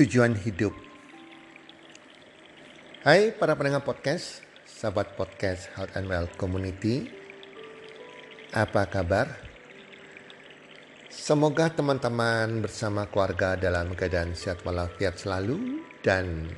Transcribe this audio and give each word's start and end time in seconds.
tujuan 0.00 0.32
hidup. 0.32 0.72
Hai 3.04 3.36
para 3.36 3.52
pendengar 3.52 3.84
podcast, 3.84 4.40
sahabat 4.64 5.12
podcast 5.12 5.68
Health 5.76 5.92
and 5.92 6.08
Well 6.08 6.24
Community. 6.40 7.12
Apa 8.56 8.88
kabar? 8.88 9.28
Semoga 11.12 11.68
teman-teman 11.68 12.64
bersama 12.64 13.12
keluarga 13.12 13.60
dalam 13.60 13.92
keadaan 13.92 14.32
sehat 14.32 14.64
walafiat 14.64 15.20
selalu 15.20 15.84
dan 16.00 16.48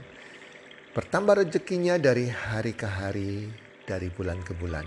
bertambah 0.95 1.43
rezekinya 1.43 1.99
dari 1.99 2.31
hari 2.31 2.79
ke 2.79 2.87
hari, 2.87 3.51
dari 3.91 4.07
bulan 4.07 4.39
ke 4.47 4.55
bulan. 4.55 4.87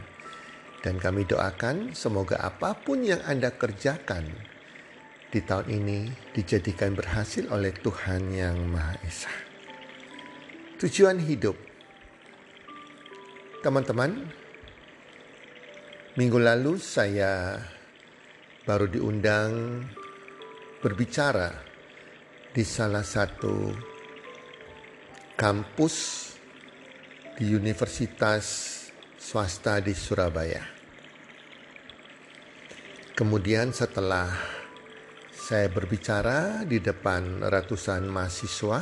Dan 0.79 0.95
kami 0.95 1.27
doakan 1.27 1.91
semoga 1.91 2.39
apa 2.39 2.71
pun 2.71 3.03
yang 3.03 3.19
Anda 3.27 3.51
kerjakan 3.51 4.54
di 5.35 5.43
tahun 5.43 5.67
ini 5.67 6.31
dijadikan 6.31 6.95
berhasil 6.95 7.43
oleh 7.51 7.75
Tuhan 7.75 8.31
Yang 8.31 8.55
Maha 8.71 8.95
Esa. 9.03 9.33
Tujuan 10.79 11.19
hidup. 11.19 11.59
Teman-teman, 13.59 14.31
minggu 16.15 16.39
lalu 16.39 16.79
saya 16.79 17.59
baru 18.63 18.87
diundang 18.87 19.83
berbicara 20.79 21.51
di 22.55 22.63
salah 22.63 23.03
satu 23.03 23.75
kampus 25.35 25.95
di 27.35 27.51
universitas 27.51 28.45
swasta 29.19 29.83
di 29.83 29.91
Surabaya. 29.91 30.63
Kemudian 33.19 33.75
setelah 33.75 34.54
saya 35.45 35.69
berbicara 35.69 36.65
di 36.65 36.81
depan 36.81 37.45
ratusan 37.45 38.09
mahasiswa. 38.09 38.81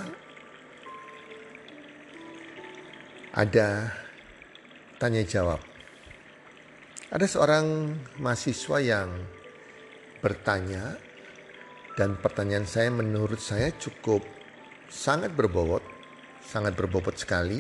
Ada 3.35 3.91
tanya 4.95 5.27
jawab. 5.27 5.59
Ada 7.11 7.27
seorang 7.27 7.67
mahasiswa 8.23 8.79
yang 8.79 9.11
bertanya 10.23 10.95
dan 11.99 12.15
pertanyaan 12.15 12.63
saya 12.63 12.87
menurut 12.95 13.43
saya 13.43 13.75
cukup 13.75 14.23
sangat 14.87 15.35
berbobot, 15.35 15.83
sangat 16.47 16.79
berbobot 16.79 17.19
sekali. 17.19 17.59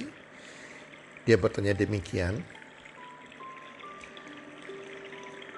Dia 1.27 1.35
bertanya 1.35 1.75
demikian. 1.75 2.39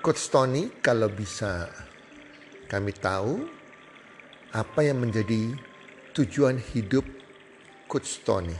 Coach 0.01 0.33
Tony 0.33 0.81
kalau 0.81 1.13
bisa 1.13 1.84
kami 2.65 2.91
tahu 2.97 3.45
apa 4.55 4.81
yang 4.81 5.03
menjadi 5.03 5.53
tujuan 6.17 6.57
hidup 6.57 7.05
Coach 7.85 8.25
Tony. 8.25 8.57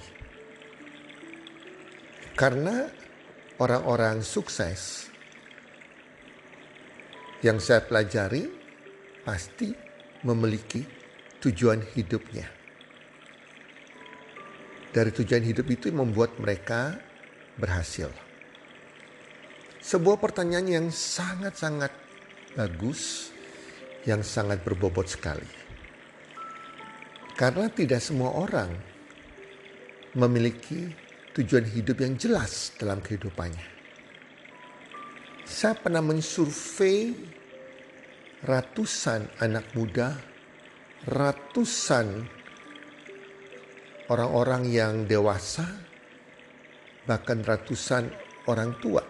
Karena 2.35 2.85
orang-orang 3.57 4.21
sukses 4.21 5.07
yang 7.41 7.57
saya 7.63 7.81
pelajari 7.81 8.45
pasti 9.23 9.71
memiliki 10.27 10.83
tujuan 11.41 11.81
hidupnya. 11.95 12.49
Dari 14.91 15.11
tujuan 15.11 15.43
hidup 15.43 15.67
itu 15.67 15.91
membuat 15.91 16.35
mereka 16.39 16.95
berhasil. 17.59 18.11
Sebuah 19.83 20.17
pertanyaan 20.17 20.67
yang 20.67 20.87
sangat-sangat 20.89 21.93
bagus 22.55 23.34
yang 24.05 24.21
sangat 24.21 24.61
berbobot 24.61 25.09
sekali. 25.09 25.49
Karena 27.35 27.67
tidak 27.67 27.99
semua 27.99 28.31
orang 28.31 28.71
memiliki 30.15 30.87
tujuan 31.35 31.67
hidup 31.67 31.99
yang 31.99 32.15
jelas 32.15 32.71
dalam 32.79 33.03
kehidupannya. 33.03 33.75
Saya 35.43 35.75
pernah 35.75 35.99
mensurvei 35.99 37.11
ratusan 38.47 39.27
anak 39.43 39.67
muda, 39.75 40.15
ratusan 41.11 42.23
orang-orang 44.07 44.63
yang 44.71 44.93
dewasa, 45.03 45.67
bahkan 47.03 47.43
ratusan 47.43 48.09
orang 48.47 48.73
tua 48.79 49.03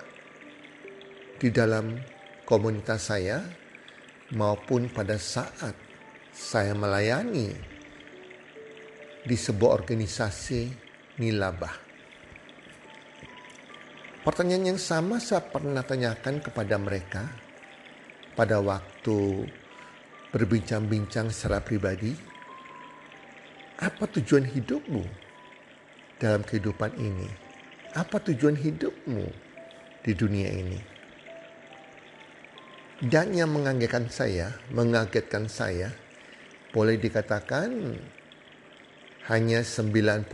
di 1.38 1.52
dalam 1.52 2.00
komunitas 2.47 3.12
saya 3.12 3.44
maupun 4.34 4.90
pada 4.90 5.22
saat 5.22 5.78
saya 6.34 6.74
melayani 6.74 7.53
di 9.25 9.38
sebuah 9.38 9.86
organisasi 9.86 10.69
nilabah. 11.22 11.86
Pertanyaan 14.25 14.74
yang 14.74 14.81
sama 14.81 15.22
saya 15.22 15.46
pernah 15.46 15.85
tanyakan 15.85 16.41
kepada 16.41 16.81
mereka 16.81 17.30
pada 18.34 18.58
waktu 18.58 19.46
berbincang-bincang 20.34 21.30
secara 21.30 21.62
pribadi. 21.62 22.12
Apa 23.75 24.08
tujuan 24.08 24.47
hidupmu 24.50 25.03
dalam 26.18 26.41
kehidupan 26.41 26.96
ini? 26.97 27.28
Apa 27.94 28.24
tujuan 28.24 28.56
hidupmu 28.56 29.24
di 30.02 30.12
dunia 30.16 30.47
ini? 30.47 30.95
Dan 33.04 33.36
yang 33.36 33.52
mengagetkan 33.52 34.08
saya, 34.08 34.56
mengagetkan 34.72 35.52
saya, 35.52 35.92
boleh 36.72 36.96
dikatakan 36.96 38.00
hanya 39.28 39.60
99% 39.60 40.32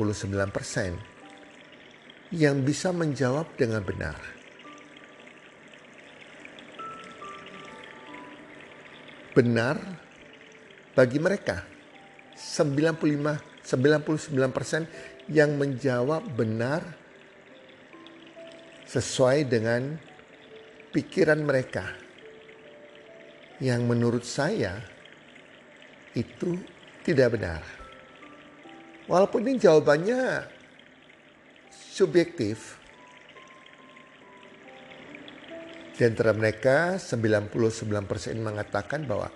yang 2.38 2.62
bisa 2.62 2.94
menjawab 2.94 3.50
dengan 3.58 3.82
benar. 3.82 4.18
Benar 9.32 9.80
bagi 10.94 11.18
mereka 11.18 11.64
95 12.36 13.52
99% 13.62 15.30
yang 15.30 15.56
menjawab 15.56 16.26
benar 16.34 16.82
sesuai 18.90 19.48
dengan 19.48 19.96
pikiran 20.92 21.40
mereka 21.40 22.11
yang 23.62 23.86
menurut 23.86 24.26
saya 24.26 24.82
itu 26.18 26.58
tidak 27.06 27.38
benar. 27.38 27.62
Walaupun 29.06 29.46
ini 29.46 29.62
jawabannya 29.62 30.50
subjektif, 31.70 32.82
di 35.94 36.02
antara 36.10 36.34
mereka 36.34 36.98
99% 36.98 37.54
mengatakan 38.42 39.06
bahwa 39.06 39.30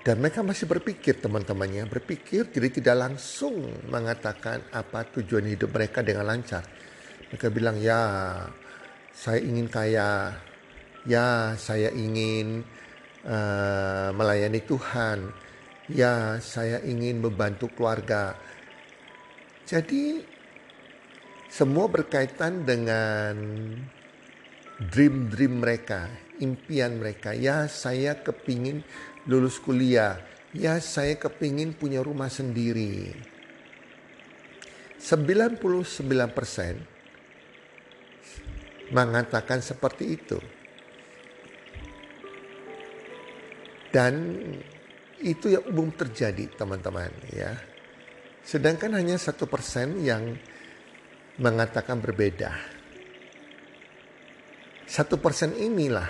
dan 0.00 0.16
mereka 0.16 0.40
masih 0.40 0.64
berpikir 0.64 1.20
teman-temannya 1.20 1.84
berpikir 1.84 2.48
jadi 2.48 2.72
tidak 2.72 2.96
langsung 3.04 3.68
mengatakan 3.92 4.64
apa 4.72 5.04
tujuan 5.12 5.44
hidup 5.44 5.76
mereka 5.76 6.00
dengan 6.00 6.24
lancar. 6.24 6.64
Mereka 7.28 7.52
bilang 7.52 7.76
ya 7.76 8.00
saya 9.12 9.44
ingin 9.44 9.68
kaya, 9.68 10.32
ya 11.04 11.52
saya 11.60 11.92
ingin 11.92 12.64
uh, 13.26 14.10
melayani 14.14 14.60
Tuhan. 14.64 15.32
Ya, 15.90 16.38
saya 16.38 16.78
ingin 16.86 17.18
membantu 17.18 17.66
keluarga. 17.74 18.38
Jadi 19.66 20.22
semua 21.50 21.90
berkaitan 21.90 22.62
dengan 22.62 23.34
dream-dream 24.78 25.60
mereka, 25.60 26.06
impian 26.38 27.02
mereka. 27.02 27.34
Ya, 27.34 27.66
saya 27.66 28.14
kepingin 28.22 28.86
lulus 29.26 29.58
kuliah. 29.58 30.22
Ya, 30.54 30.78
saya 30.78 31.18
kepingin 31.18 31.74
punya 31.74 32.06
rumah 32.06 32.30
sendiri. 32.30 33.14
99% 35.00 35.64
mengatakan 38.94 39.58
seperti 39.62 40.18
itu. 40.18 40.38
Dan 43.90 44.38
itu 45.20 45.52
yang 45.52 45.66
umum 45.68 45.90
terjadi 45.92 46.48
teman-teman 46.54 47.10
ya. 47.34 47.52
Sedangkan 48.40 48.96
hanya 48.96 49.20
satu 49.20 49.44
persen 49.50 50.00
yang 50.00 50.38
mengatakan 51.36 52.00
berbeda. 52.00 52.54
Satu 54.90 55.20
persen 55.22 55.54
inilah 55.54 56.08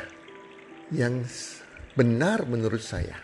yang 0.94 1.21
benar 1.93 2.49
menurut 2.49 2.81
saya. 2.81 3.19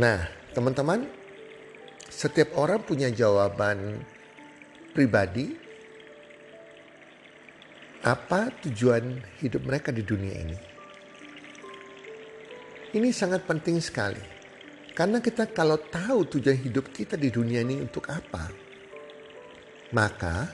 Nah, 0.00 0.24
teman-teman, 0.56 1.06
setiap 2.08 2.56
orang 2.58 2.82
punya 2.82 3.12
jawaban 3.12 4.02
pribadi 4.94 5.54
apa 8.04 8.52
tujuan 8.66 9.22
hidup 9.42 9.62
mereka 9.66 9.90
di 9.94 10.02
dunia 10.02 10.34
ini. 10.34 10.73
Ini 12.94 13.10
sangat 13.10 13.42
penting 13.42 13.82
sekali. 13.82 14.22
Karena 14.94 15.18
kita 15.18 15.50
kalau 15.50 15.74
tahu 15.82 16.38
tujuan 16.38 16.54
hidup 16.54 16.94
kita 16.94 17.18
di 17.18 17.26
dunia 17.26 17.66
ini 17.66 17.82
untuk 17.82 18.06
apa, 18.06 18.46
maka 19.90 20.46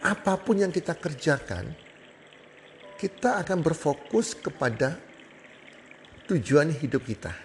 apa 0.00 0.32
pun 0.40 0.64
yang 0.64 0.72
kita 0.72 0.96
kerjakan, 0.96 1.68
kita 2.96 3.44
akan 3.44 3.60
berfokus 3.60 4.32
kepada 4.32 4.96
tujuan 6.32 6.72
hidup 6.72 7.04
kita. 7.04 7.36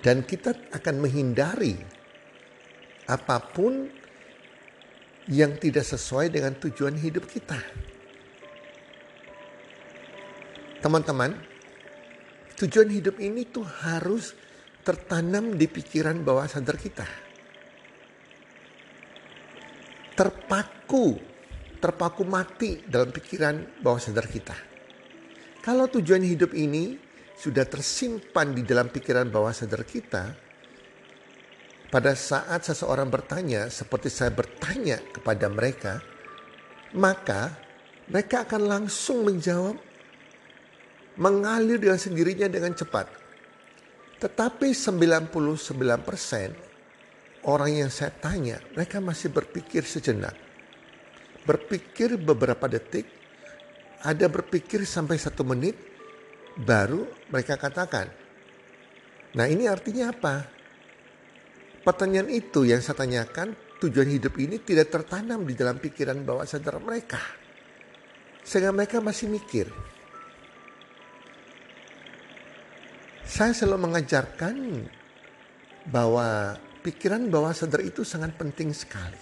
Dan 0.00 0.24
kita 0.24 0.72
akan 0.72 0.96
menghindari 1.04 1.76
apa 3.04 3.36
pun 3.52 3.92
yang 5.28 5.60
tidak 5.60 5.84
sesuai 5.84 6.32
dengan 6.32 6.56
tujuan 6.56 6.96
hidup 6.96 7.28
kita. 7.28 7.60
Teman-teman, 10.84 11.32
tujuan 12.60 12.92
hidup 12.92 13.16
ini 13.16 13.48
tuh 13.48 13.64
harus 13.64 14.36
tertanam 14.84 15.56
di 15.56 15.64
pikiran 15.64 16.20
bawah 16.20 16.44
sadar 16.44 16.76
kita. 16.76 17.08
Terpaku, 20.12 21.16
terpaku 21.80 22.22
mati 22.28 22.84
dalam 22.84 23.08
pikiran 23.08 23.80
bawah 23.80 23.96
sadar 23.96 24.28
kita. 24.28 24.52
Kalau 25.64 25.88
tujuan 25.88 26.20
hidup 26.20 26.52
ini 26.52 27.00
sudah 27.32 27.64
tersimpan 27.64 28.52
di 28.52 28.60
dalam 28.60 28.92
pikiran 28.92 29.32
bawah 29.32 29.56
sadar 29.56 29.88
kita, 29.88 30.36
pada 31.88 32.12
saat 32.12 32.60
seseorang 32.60 33.08
bertanya, 33.08 33.72
seperti 33.72 34.12
saya 34.12 34.36
bertanya 34.36 35.00
kepada 35.00 35.48
mereka, 35.48 36.04
maka 36.92 37.56
mereka 38.04 38.44
akan 38.44 38.68
langsung 38.68 39.24
menjawab, 39.24 39.93
mengalir 41.18 41.78
dengan 41.78 41.98
sendirinya 41.98 42.48
dengan 42.50 42.74
cepat. 42.74 43.06
Tetapi 44.18 44.72
99% 44.72 47.44
orang 47.44 47.70
yang 47.84 47.90
saya 47.92 48.10
tanya, 48.10 48.58
mereka 48.72 48.98
masih 48.98 49.30
berpikir 49.30 49.84
sejenak. 49.84 50.34
Berpikir 51.44 52.16
beberapa 52.16 52.66
detik, 52.66 53.04
ada 54.00 54.26
berpikir 54.32 54.88
sampai 54.88 55.20
satu 55.20 55.44
menit, 55.44 55.76
baru 56.56 57.04
mereka 57.28 57.60
katakan. 57.60 58.08
Nah 59.36 59.46
ini 59.50 59.68
artinya 59.68 60.14
apa? 60.14 60.46
Pertanyaan 61.84 62.32
itu 62.32 62.64
yang 62.64 62.80
saya 62.80 62.96
tanyakan, 62.96 63.52
tujuan 63.84 64.08
hidup 64.08 64.40
ini 64.40 64.56
tidak 64.56 64.88
tertanam 64.88 65.44
di 65.44 65.52
dalam 65.52 65.76
pikiran 65.76 66.24
bawah 66.24 66.48
sadar 66.48 66.80
mereka. 66.80 67.20
Sehingga 68.40 68.72
mereka 68.72 69.04
masih 69.04 69.28
mikir. 69.28 69.68
Saya 73.24 73.56
selalu 73.56 73.88
mengajarkan 73.88 74.56
bahwa 75.88 76.60
pikiran 76.84 77.24
bawah 77.32 77.56
sadar 77.56 77.80
itu 77.80 78.04
sangat 78.04 78.36
penting 78.36 78.70
sekali. 78.76 79.20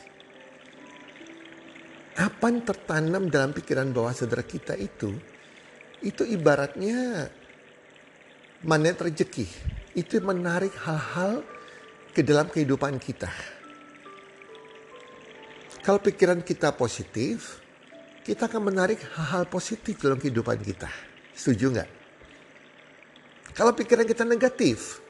Apa 2.18 2.50
yang 2.50 2.66
tertanam 2.66 3.30
dalam 3.30 3.54
pikiran 3.54 3.88
bawah 3.94 4.12
sadar 4.12 4.42
kita 4.44 4.76
itu, 4.76 5.14
itu 6.02 6.22
ibaratnya 6.26 7.30
magnet 8.66 8.98
rezeki. 8.98 9.46
Itu 9.94 10.18
menarik 10.20 10.74
hal-hal 10.82 11.46
ke 12.10 12.20
dalam 12.26 12.50
kehidupan 12.50 12.98
kita. 12.98 13.30
Kalau 15.82 15.98
pikiran 15.98 16.42
kita 16.42 16.74
positif, 16.74 17.62
kita 18.22 18.46
akan 18.46 18.70
menarik 18.70 19.02
hal-hal 19.18 19.46
positif 19.50 19.98
dalam 19.98 20.18
kehidupan 20.18 20.58
kita. 20.62 20.90
Setuju 21.34 21.66
nggak? 21.74 22.01
Kalau 23.52 23.76
pikiran 23.76 24.08
kita 24.08 24.24
negatif, 24.24 25.04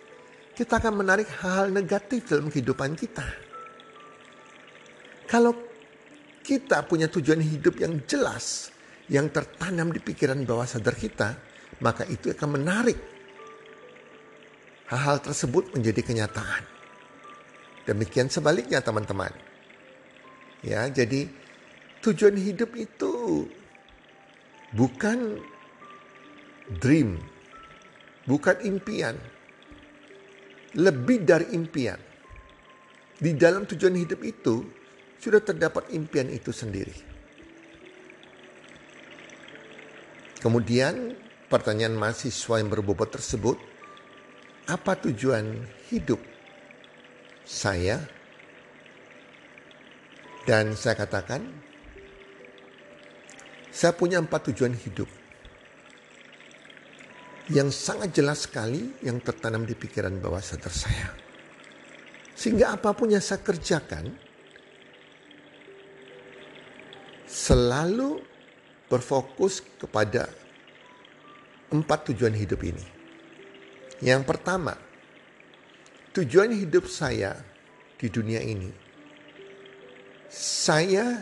kita 0.58 0.82
akan 0.82 1.00
menarik 1.00 1.30
hal-hal 1.42 1.70
negatif 1.70 2.26
dalam 2.26 2.50
kehidupan 2.50 2.98
kita. 2.98 3.24
Kalau 5.30 5.54
kita 6.42 6.82
punya 6.84 7.06
tujuan 7.06 7.38
hidup 7.38 7.78
yang 7.78 8.02
jelas, 8.04 8.74
yang 9.06 9.30
tertanam 9.30 9.94
di 9.94 10.02
pikiran 10.02 10.42
bawah 10.42 10.66
sadar 10.66 10.98
kita, 10.98 11.38
maka 11.80 12.02
itu 12.10 12.34
akan 12.34 12.58
menarik 12.58 12.98
hal-hal 14.90 15.22
tersebut 15.24 15.72
menjadi 15.72 16.02
kenyataan. 16.04 16.62
Demikian 17.88 18.28
sebaliknya 18.28 18.84
teman-teman. 18.84 19.32
Ya, 20.62 20.86
jadi 20.86 21.26
tujuan 22.04 22.36
hidup 22.38 22.76
itu 22.78 23.46
bukan 24.76 25.40
dream, 26.78 27.18
bukan 28.26 28.56
impian. 28.66 29.16
Lebih 30.72 31.28
dari 31.28 31.52
impian. 31.52 32.00
Di 33.22 33.36
dalam 33.36 33.68
tujuan 33.68 33.94
hidup 33.94 34.20
itu 34.24 34.66
sudah 35.20 35.38
terdapat 35.38 35.92
impian 35.94 36.26
itu 36.32 36.50
sendiri. 36.50 36.96
Kemudian 40.42 41.14
pertanyaan 41.46 41.94
mahasiswa 41.94 42.58
yang 42.58 42.66
berbobot 42.66 43.14
tersebut, 43.14 43.54
apa 44.66 44.98
tujuan 45.06 45.62
hidup 45.86 46.18
saya 47.46 48.02
dan 50.42 50.74
saya 50.74 50.98
katakan 50.98 51.46
saya 53.70 53.94
punya 53.94 54.18
empat 54.18 54.50
tujuan 54.50 54.74
hidup 54.74 55.06
yang 57.52 57.68
sangat 57.68 58.16
jelas 58.16 58.48
sekali 58.48 58.96
yang 59.04 59.20
tertanam 59.20 59.68
di 59.68 59.76
pikiran 59.76 60.16
bawah 60.16 60.40
sadar 60.40 60.72
saya. 60.72 61.12
Sehingga 62.32 62.72
apa 62.80 62.96
pun 62.96 63.12
yang 63.12 63.20
saya 63.20 63.44
kerjakan 63.44 64.08
selalu 67.28 68.24
berfokus 68.88 69.60
kepada 69.76 70.32
empat 71.68 72.12
tujuan 72.12 72.32
hidup 72.32 72.60
ini. 72.64 72.84
Yang 74.00 74.22
pertama, 74.26 74.74
tujuan 76.16 76.56
hidup 76.56 76.88
saya 76.88 77.36
di 78.00 78.08
dunia 78.08 78.40
ini, 78.40 78.72
saya 80.32 81.20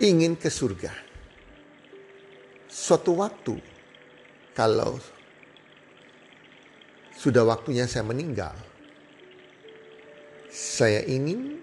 ingin 0.00 0.34
ke 0.34 0.48
surga. 0.48 1.09
Suatu 2.70 3.18
waktu, 3.18 3.58
kalau 4.54 5.02
sudah 7.18 7.42
waktunya 7.42 7.90
saya 7.90 8.06
meninggal, 8.06 8.54
saya 10.54 11.02
ingin 11.02 11.58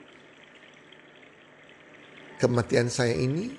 kematian 2.44 2.92
saya 2.92 3.16
ini 3.16 3.56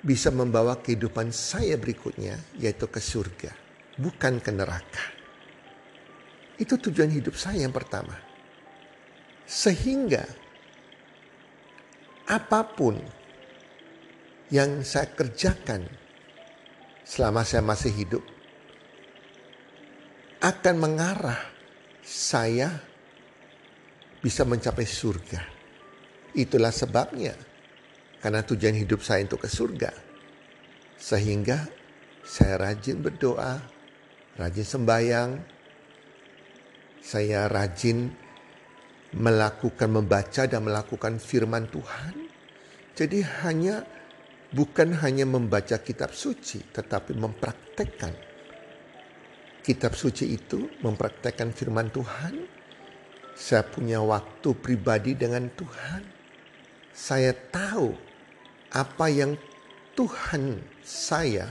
bisa 0.00 0.32
membawa 0.32 0.80
kehidupan 0.80 1.28
saya 1.28 1.76
berikutnya, 1.76 2.40
yaitu 2.56 2.88
ke 2.88 3.04
surga, 3.04 3.52
bukan 4.00 4.40
ke 4.40 4.50
neraka. 4.50 5.04
Itu 6.56 6.80
tujuan 6.80 7.12
hidup 7.12 7.36
saya 7.36 7.68
yang 7.68 7.74
pertama. 7.76 8.16
Sehingga 9.44 10.24
apa 12.32 12.64
pun 12.64 12.96
yang 14.48 14.80
saya 14.80 15.12
kerjakan 15.12 16.01
selama 17.02 17.42
saya 17.42 17.62
masih 17.62 17.92
hidup 17.92 18.24
akan 20.42 20.74
mengarah 20.78 21.38
saya 22.02 22.70
bisa 24.18 24.42
mencapai 24.42 24.86
surga. 24.86 25.42
Itulah 26.34 26.74
sebabnya 26.74 27.34
karena 28.18 28.42
tujuan 28.42 28.74
hidup 28.78 29.02
saya 29.02 29.22
untuk 29.26 29.46
ke 29.46 29.50
surga. 29.50 29.90
Sehingga 30.98 31.66
saya 32.22 32.58
rajin 32.58 33.02
berdoa, 33.02 33.58
rajin 34.38 34.66
sembahyang, 34.66 35.30
saya 37.02 37.50
rajin 37.50 38.10
melakukan 39.18 39.90
membaca 39.90 40.46
dan 40.46 40.62
melakukan 40.62 41.18
firman 41.18 41.66
Tuhan. 41.68 42.14
Jadi 42.94 43.18
hanya 43.44 43.82
bukan 44.52 45.00
hanya 45.00 45.24
membaca 45.24 45.80
kitab 45.80 46.12
suci 46.12 46.60
tetapi 46.70 47.16
mempraktekkan 47.16 48.32
kitab 49.62 49.94
suci 49.94 50.34
itu, 50.34 50.66
mempraktekkan 50.82 51.54
firman 51.54 51.88
Tuhan. 51.88 52.34
Saya 53.32 53.64
punya 53.64 54.02
waktu 54.02 54.52
pribadi 54.58 55.16
dengan 55.16 55.48
Tuhan. 55.56 56.02
Saya 56.92 57.32
tahu 57.32 57.96
apa 58.76 59.06
yang 59.08 59.32
Tuhan 59.96 60.60
saya 60.84 61.48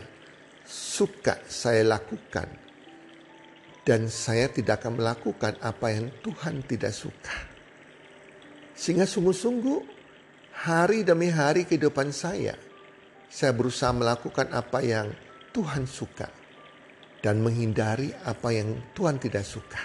suka 0.62 1.42
saya 1.50 1.82
lakukan 1.82 2.46
dan 3.82 4.06
saya 4.06 4.46
tidak 4.54 4.86
akan 4.86 5.02
melakukan 5.02 5.58
apa 5.58 5.88
yang 5.90 6.14
Tuhan 6.22 6.62
tidak 6.70 6.94
suka. 6.94 7.38
Sehingga 8.78 9.10
sungguh-sungguh 9.10 9.80
hari 10.70 11.02
demi 11.02 11.34
hari 11.34 11.66
kehidupan 11.66 12.14
saya, 12.14 12.54
saya 13.32 13.56
berusaha 13.56 13.96
melakukan 13.96 14.52
apa 14.52 14.84
yang 14.84 15.08
Tuhan 15.56 15.88
suka. 15.88 16.28
dan 17.22 17.38
menghindari 17.38 18.10
apa 18.26 18.50
yang 18.50 18.82
Tuhan 18.98 19.22
tidak 19.22 19.46
suka. 19.46 19.78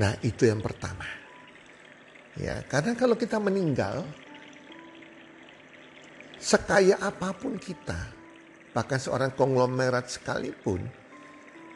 Nah, 0.00 0.16
itu 0.24 0.48
yang 0.48 0.64
pertama. 0.64 1.04
Ya, 2.40 2.64
karena 2.64 2.96
kalau 2.96 3.12
kita 3.12 3.36
meninggal 3.36 4.00
sekaya 6.40 6.96
apa 6.98 7.36
pun 7.36 7.60
kita, 7.60 8.00
bahkan 8.72 8.96
seorang 8.96 9.36
konglomerat 9.36 10.08
sekalipun, 10.08 10.82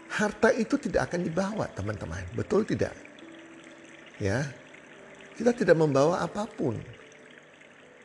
harta 0.08 0.48
itu 0.56 0.80
tidak 0.80 1.12
akan 1.12 1.28
dibawa, 1.28 1.68
teman-teman. 1.76 2.24
Betul 2.32 2.64
tidak? 2.64 2.96
Ya. 4.18 4.42
Kita 5.36 5.54
tidak 5.54 5.78
membawa 5.78 6.24
apa 6.24 6.48
pun. 6.48 6.74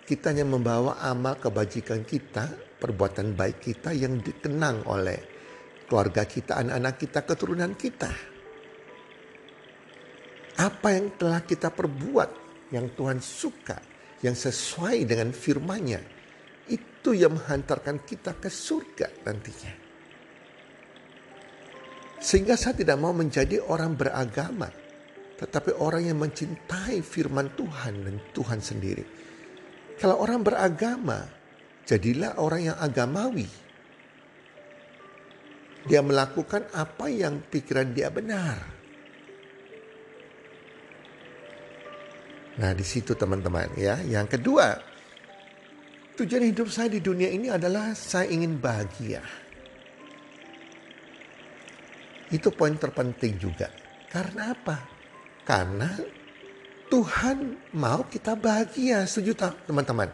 Kita 0.03 0.35
hanya 0.35 0.43
membawa 0.43 0.99
amal 0.99 1.39
kebajikan 1.39 2.03
kita, 2.03 2.75
perbuatan 2.75 3.39
baik 3.39 3.63
kita 3.63 3.95
yang 3.95 4.19
dikenang 4.19 4.83
oleh 4.91 5.19
keluarga 5.87 6.27
kita, 6.27 6.59
anak-anak 6.59 6.95
kita, 6.99 7.19
keturunan 7.23 7.71
kita. 7.79 8.11
Apa 10.59 10.87
yang 10.91 11.15
telah 11.15 11.39
kita 11.47 11.71
perbuat 11.71 12.29
yang 12.75 12.91
Tuhan 12.91 13.23
suka, 13.23 13.79
yang 14.19 14.35
sesuai 14.35 15.07
dengan 15.07 15.31
firman-Nya, 15.31 16.01
itu 16.67 17.15
yang 17.15 17.39
menghantarkan 17.39 18.03
kita 18.03 18.35
ke 18.35 18.51
surga 18.51 19.07
nantinya. 19.23 19.73
Sehingga 22.23 22.55
saya 22.55 22.75
tidak 22.75 22.99
mau 22.99 23.11
menjadi 23.11 23.59
orang 23.59 23.99
beragama, 23.99 24.71
tetapi 25.39 25.75
orang 25.79 26.07
yang 26.07 26.19
mencintai 26.19 27.03
firman 27.03 27.51
Tuhan 27.55 27.93
dan 28.03 28.15
Tuhan 28.31 28.59
sendiri. 28.63 29.03
Kalau 30.01 30.19
orang 30.19 30.41
beragama, 30.41 31.27
jadilah 31.83 32.39
orang 32.39 32.71
yang 32.71 32.77
agamawi. 32.79 33.47
Dia 35.83 35.99
melakukan 35.99 36.71
apa 36.71 37.11
yang 37.11 37.43
pikiran 37.43 37.91
dia 37.91 38.07
benar. 38.07 38.55
Nah, 42.53 42.71
di 42.71 42.85
situ 42.85 43.17
teman-teman 43.17 43.73
ya. 43.75 43.99
Yang 44.05 44.39
kedua, 44.39 44.79
tujuan 46.15 46.45
hidup 46.47 46.71
saya 46.71 46.87
di 46.87 47.03
dunia 47.03 47.27
ini 47.27 47.51
adalah 47.51 47.91
saya 47.97 48.29
ingin 48.31 48.61
bahagia. 48.61 49.19
Itu 52.31 52.49
poin 52.55 52.79
terpenting 52.79 53.35
juga. 53.41 53.67
Karena 54.07 54.53
apa? 54.53 54.77
Karena 55.43 55.89
Tuhan 56.93 57.57
mau 57.73 58.05
kita 58.05 58.37
bahagia. 58.37 59.01
Setuju 59.09 59.33
tak 59.33 59.65
teman-teman? 59.65 60.13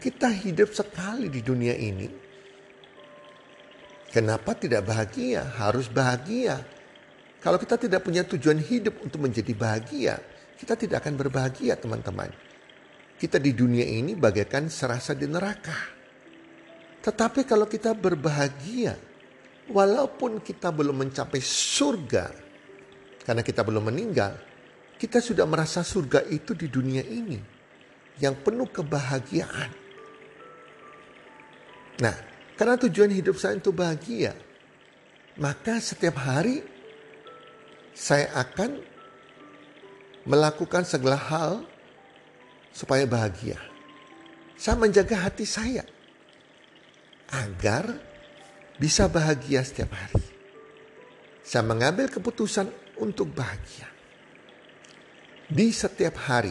Kita 0.00 0.32
hidup 0.32 0.72
sekali 0.72 1.28
di 1.28 1.44
dunia 1.44 1.76
ini. 1.76 2.08
Kenapa 4.08 4.56
tidak 4.56 4.88
bahagia? 4.88 5.44
Harus 5.44 5.92
bahagia. 5.92 6.64
Kalau 7.44 7.60
kita 7.60 7.76
tidak 7.76 8.00
punya 8.08 8.24
tujuan 8.24 8.56
hidup 8.56 9.04
untuk 9.04 9.20
menjadi 9.20 9.52
bahagia, 9.52 10.16
kita 10.56 10.80
tidak 10.80 11.04
akan 11.04 11.20
berbahagia 11.20 11.76
teman-teman. 11.76 12.32
Kita 13.20 13.36
di 13.36 13.52
dunia 13.52 13.84
ini 13.84 14.16
bagaikan 14.16 14.72
serasa 14.72 15.12
di 15.12 15.28
neraka. 15.28 15.76
Tetapi 17.04 17.44
kalau 17.44 17.68
kita 17.68 17.92
berbahagia, 17.92 18.96
walaupun 19.68 20.40
kita 20.40 20.72
belum 20.72 21.04
mencapai 21.04 21.44
surga, 21.44 22.32
karena 23.28 23.44
kita 23.44 23.60
belum 23.60 23.92
meninggal, 23.92 24.55
kita 24.96 25.20
sudah 25.20 25.44
merasa 25.44 25.84
surga 25.84 26.24
itu 26.32 26.56
di 26.56 26.72
dunia 26.72 27.04
ini 27.04 27.36
yang 28.20 28.36
penuh 28.40 28.68
kebahagiaan. 28.72 29.70
Nah, 32.00 32.16
karena 32.56 32.76
tujuan 32.80 33.12
hidup 33.12 33.36
saya 33.36 33.60
itu 33.60 33.72
bahagia, 33.72 34.32
maka 35.36 35.80
setiap 35.80 36.16
hari 36.20 36.64
saya 37.92 38.32
akan 38.36 38.80
melakukan 40.24 40.84
segala 40.84 41.16
hal 41.16 41.64
supaya 42.72 43.04
bahagia. 43.08 43.60
Saya 44.56 44.80
menjaga 44.80 45.28
hati 45.28 45.44
saya 45.44 45.84
agar 47.32 47.96
bisa 48.80 49.08
bahagia 49.08 49.60
setiap 49.64 49.92
hari. 49.92 50.24
Saya 51.44 51.64
mengambil 51.64 52.08
keputusan 52.08 52.68
untuk 53.00 53.32
bahagia. 53.32 53.95
Di 55.46 55.70
setiap 55.70 56.18
hari. 56.26 56.50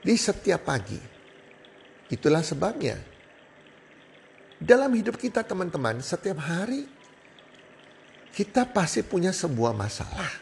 Di 0.00 0.16
setiap 0.16 0.64
pagi. 0.64 0.96
Itulah 2.08 2.40
sebabnya. 2.40 2.96
Dalam 4.56 4.96
hidup 4.96 5.20
kita 5.20 5.44
teman-teman, 5.44 6.00
setiap 6.00 6.40
hari 6.40 6.88
kita 8.32 8.72
pasti 8.72 9.04
punya 9.04 9.36
sebuah 9.36 9.76
masalah. 9.76 10.32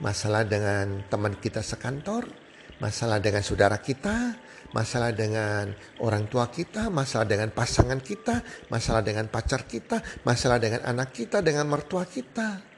Masalah 0.00 0.48
dengan 0.48 1.04
teman 1.12 1.36
kita 1.36 1.60
sekantor, 1.60 2.24
masalah 2.80 3.20
dengan 3.20 3.44
saudara 3.44 3.76
kita, 3.76 4.32
masalah 4.72 5.12
dengan 5.12 5.76
orang 6.00 6.24
tua 6.32 6.48
kita, 6.48 6.88
masalah 6.88 7.28
dengan 7.28 7.52
pasangan 7.52 8.00
kita, 8.00 8.40
masalah 8.72 9.04
dengan 9.04 9.28
pacar 9.28 9.68
kita, 9.68 10.00
masalah 10.24 10.56
dengan 10.56 10.88
anak 10.88 11.12
kita, 11.12 11.44
dengan 11.44 11.68
mertua 11.68 12.08
kita 12.08 12.69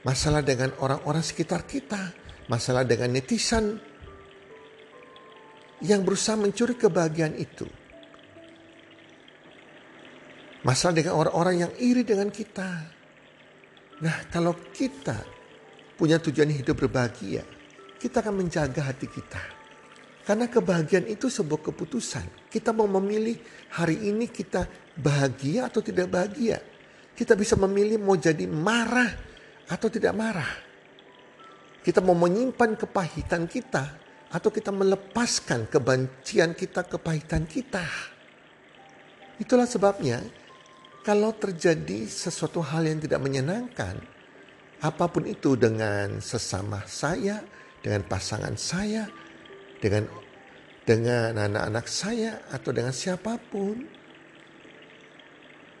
masalah 0.00 0.40
dengan 0.40 0.72
orang-orang 0.80 1.20
sekitar 1.20 1.68
kita, 1.68 2.12
masalah 2.48 2.84
dengan 2.88 3.12
netizen 3.12 3.76
yang 5.84 6.04
berusaha 6.04 6.36
mencuri 6.36 6.76
kebahagiaan 6.76 7.36
itu. 7.36 7.68
Masalah 10.60 10.92
dengan 10.92 11.16
orang-orang 11.16 11.56
yang 11.68 11.72
iri 11.80 12.04
dengan 12.04 12.28
kita. 12.28 12.68
Nah, 14.04 14.28
kalau 14.28 14.52
kita 14.72 15.16
punya 15.96 16.20
tujuan 16.20 16.52
hidup 16.52 16.84
berbahagia, 16.84 17.44
kita 17.96 18.20
akan 18.20 18.44
menjaga 18.44 18.92
hati 18.92 19.08
kita. 19.08 19.40
Karena 20.20 20.52
kebahagiaan 20.52 21.08
itu 21.08 21.32
sebuah 21.32 21.72
keputusan. 21.72 22.52
Kita 22.52 22.76
mau 22.76 22.84
memilih 23.00 23.40
hari 23.72 24.12
ini 24.12 24.28
kita 24.28 24.68
bahagia 25.00 25.72
atau 25.72 25.80
tidak 25.80 26.12
bahagia. 26.12 26.60
Kita 27.16 27.32
bisa 27.32 27.56
memilih 27.56 27.96
mau 27.96 28.16
jadi 28.20 28.44
marah 28.44 29.29
atau 29.70 29.86
tidak 29.86 30.12
marah. 30.18 30.50
Kita 31.80 32.02
mau 32.02 32.18
menyimpan 32.18 32.76
kepahitan 32.76 33.46
kita 33.46 33.84
atau 34.30 34.50
kita 34.50 34.74
melepaskan 34.74 35.70
kebencian 35.70 36.52
kita, 36.52 36.84
kepahitan 36.84 37.46
kita. 37.46 37.86
Itulah 39.40 39.64
sebabnya 39.64 40.20
kalau 41.00 41.32
terjadi 41.32 42.04
sesuatu 42.04 42.60
hal 42.60 42.84
yang 42.84 43.00
tidak 43.00 43.24
menyenangkan, 43.24 43.96
apa 44.84 45.04
pun 45.08 45.24
itu 45.24 45.56
dengan 45.56 46.20
sesama 46.20 46.84
saya, 46.84 47.40
dengan 47.80 48.04
pasangan 48.04 48.52
saya, 48.60 49.08
dengan 49.80 50.04
dengan 50.84 51.40
anak-anak 51.40 51.86
saya 51.88 52.44
atau 52.52 52.70
dengan 52.76 52.92
siapa 52.92 53.40
pun, 53.40 53.80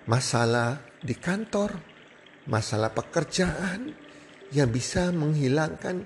masalah 0.08 0.80
di 1.04 1.12
kantor, 1.12 1.89
masalah 2.50 2.90
pekerjaan 2.90 3.94
yang 4.50 4.68
bisa 4.74 5.14
menghilangkan 5.14 6.02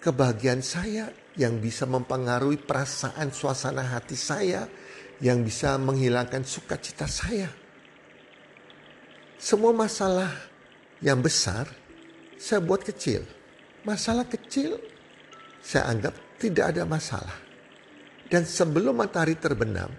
kebahagiaan 0.00 0.64
saya, 0.64 1.12
yang 1.36 1.60
bisa 1.60 1.84
mempengaruhi 1.84 2.56
perasaan 2.64 3.28
suasana 3.28 3.84
hati 3.92 4.16
saya, 4.16 4.64
yang 5.20 5.44
bisa 5.44 5.76
menghilangkan 5.76 6.42
sukacita 6.42 7.04
saya. 7.04 7.52
Semua 9.36 9.76
masalah 9.76 10.32
yang 11.04 11.20
besar 11.20 11.68
saya 12.40 12.64
buat 12.64 12.80
kecil. 12.80 13.20
Masalah 13.84 14.24
kecil 14.24 14.80
saya 15.60 15.92
anggap 15.92 16.16
tidak 16.40 16.72
ada 16.72 16.88
masalah. 16.88 17.36
Dan 18.24 18.48
sebelum 18.48 18.96
matahari 18.96 19.36
terbenam, 19.36 19.92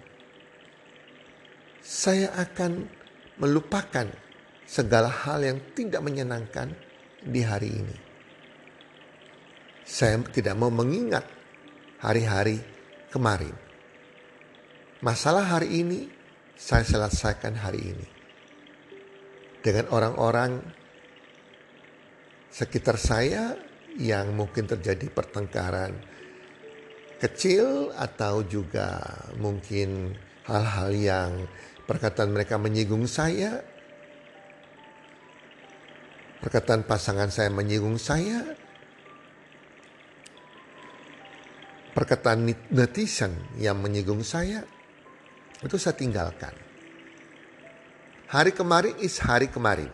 saya 1.78 2.34
akan 2.34 2.90
melupakan 3.38 4.25
segala 4.66 5.08
hal 5.08 5.46
yang 5.46 5.58
tidak 5.72 6.02
menyenangkan 6.02 6.74
di 7.22 7.40
hari 7.40 7.70
ini. 7.70 7.96
Saya 9.86 10.18
tidak 10.34 10.58
mau 10.58 10.68
mengingat 10.68 11.22
hari-hari 12.02 12.58
kemarin. 13.14 13.54
Masalah 15.00 15.46
hari 15.46 15.86
ini 15.86 16.10
saya 16.58 16.82
selesaikan 16.82 17.54
hari 17.54 17.94
ini. 17.94 18.08
Dengan 19.62 19.86
orang-orang 19.94 20.58
sekitar 22.50 22.98
saya 22.98 23.54
yang 23.96 24.34
mungkin 24.34 24.66
terjadi 24.66 25.06
pertengkaran 25.10 25.94
kecil 27.16 27.94
atau 27.96 28.44
juga 28.44 29.00
mungkin 29.40 30.12
hal-hal 30.44 30.90
yang 30.92 31.30
perkataan 31.88 32.34
mereka 32.34 32.60
menyinggung 32.60 33.08
saya, 33.08 33.64
perkataan 36.40 36.84
pasangan 36.84 37.32
saya 37.32 37.48
menyinggung 37.48 37.96
saya, 37.96 38.44
perkataan 41.96 42.44
netizen 42.72 43.32
yang 43.56 43.80
menyinggung 43.80 44.20
saya, 44.20 44.64
itu 45.64 45.76
saya 45.80 45.96
tinggalkan. 45.96 46.52
Hari 48.26 48.52
kemarin 48.52 48.98
is 49.00 49.22
hari 49.22 49.48
kemarin. 49.48 49.88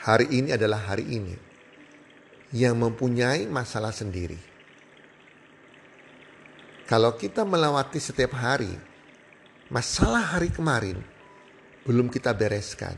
Hari 0.00 0.30
ini 0.30 0.54
adalah 0.54 0.78
hari 0.92 1.04
ini 1.04 1.34
yang 2.54 2.78
mempunyai 2.78 3.50
masalah 3.50 3.90
sendiri. 3.90 4.38
Kalau 6.86 7.18
kita 7.18 7.42
melewati 7.42 7.98
setiap 7.98 8.30
hari, 8.38 8.70
masalah 9.66 10.38
hari 10.38 10.54
kemarin 10.54 11.02
belum 11.82 12.06
kita 12.06 12.30
bereskan, 12.30 12.94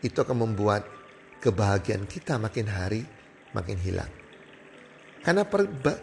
itu 0.00 0.16
akan 0.16 0.48
membuat 0.48 0.88
kebahagiaan 1.42 2.06
kita 2.06 2.38
makin 2.38 2.70
hari 2.70 3.02
makin 3.50 3.78
hilang. 3.82 4.12
Karena 5.22 5.46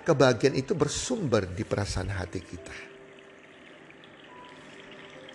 kebahagiaan 0.04 0.56
itu 0.56 0.76
bersumber 0.76 1.48
di 1.48 1.64
perasaan 1.64 2.12
hati 2.12 2.40
kita. 2.40 2.76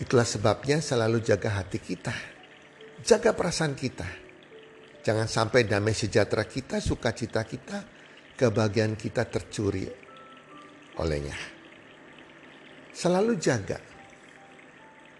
Itulah 0.00 0.24
sebabnya 0.24 0.80
selalu 0.80 1.20
jaga 1.20 1.60
hati 1.60 1.78
kita. 1.80 2.12
Jaga 3.04 3.36
perasaan 3.36 3.76
kita. 3.76 4.08
Jangan 5.04 5.28
sampai 5.28 5.68
damai 5.68 5.92
sejahtera 5.92 6.48
kita, 6.48 6.80
sukacita 6.80 7.44
kita, 7.44 7.84
kebahagiaan 8.40 8.96
kita 8.96 9.28
tercuri 9.28 9.84
olehnya. 10.96 11.36
Selalu 12.88 13.36
jaga. 13.36 13.93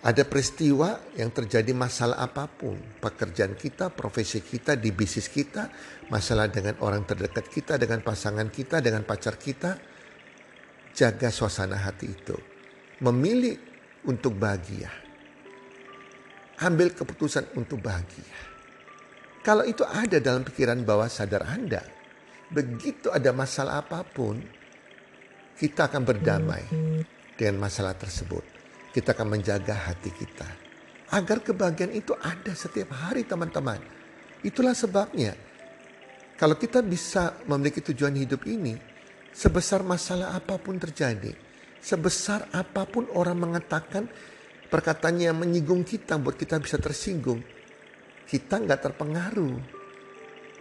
Ada 0.04 0.28
peristiwa 0.28 1.16
yang 1.16 1.32
terjadi 1.32 1.73
masalah 1.73 2.20
apa 2.20 2.44
pun, 2.44 2.76
pekerjaan 3.00 3.56
kita, 3.56 3.88
profesi 3.88 4.44
kita, 4.44 4.76
di 4.76 4.92
bisnis 4.92 5.32
kita, 5.32 5.73
masalah 6.12 6.52
dengan 6.52 6.76
orang 6.84 7.08
terdekat 7.08 7.49
kita, 7.49 7.80
dengan 7.80 8.04
pasangan 8.04 8.52
kita, 8.52 8.84
dengan 8.84 9.00
pacar 9.08 9.40
kita, 9.40 9.80
jaga 10.92 11.32
suasana 11.32 11.80
hati 11.80 12.12
itu. 12.12 12.37
Memilih 13.00 13.56
untuk 14.04 14.37
bahagia. 14.37 14.92
Ambil 16.61 16.92
keputusan 16.92 17.56
untuk 17.56 17.80
bahagia. 17.80 18.52
Kalau 19.40 19.64
itu 19.64 19.88
ada 19.88 20.20
dalam 20.20 20.44
pikiran 20.44 20.84
bawah 20.84 21.08
sadar 21.08 21.49
Anda, 21.49 21.80
begitu 22.52 23.08
ada 23.08 23.32
masalah 23.32 23.80
apa 23.80 24.04
pun, 24.04 24.37
kita 25.56 25.88
akan 25.88 26.04
berdamai 26.04 26.64
dengan 27.40 27.64
masalah 27.64 27.96
tersebut 27.96 28.53
kita 28.95 29.11
akan 29.11 29.35
menjaga 29.35 29.75
hati 29.91 30.15
kita. 30.15 30.47
Agar 31.11 31.43
kebahagiaan 31.43 31.91
itu 31.91 32.15
ada 32.23 32.55
setiap 32.55 32.95
hari 32.95 33.27
teman-teman. 33.27 33.83
Itulah 34.47 34.73
sebabnya 34.73 35.35
kalau 36.39 36.55
kita 36.55 36.79
bisa 36.79 37.43
memiliki 37.51 37.83
tujuan 37.83 38.15
hidup 38.15 38.47
ini, 38.47 38.79
sebesar 39.35 39.83
masalah 39.83 40.39
apa 40.39 40.59
pun 40.63 40.79
terjadi, 40.79 41.35
sebesar 41.83 42.47
apa 42.55 42.87
pun 42.87 43.11
orang 43.19 43.51
mengatakan 43.51 44.07
perkataannya 44.71 45.35
menyinggung 45.35 45.83
kita, 45.83 46.15
buat 46.19 46.39
kita 46.39 46.63
bisa 46.63 46.79
tersinggung, 46.79 47.43
kita 48.31 48.63
nggak 48.63 48.81
terpengaruh. 48.91 49.83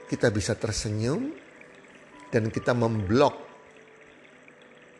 Kita 0.03 0.29
bisa 0.29 0.53
tersenyum 0.53 1.33
dan 2.29 2.53
kita 2.53 2.77
memblok 2.77 3.33